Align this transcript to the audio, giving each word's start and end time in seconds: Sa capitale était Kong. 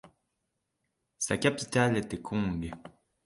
Sa 1.19 1.37
capitale 1.37 1.95
était 1.97 2.19
Kong. 2.23 2.71